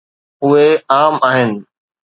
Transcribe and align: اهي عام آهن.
اهي 0.43 0.67
عام 0.95 1.15
آهن. 1.29 1.65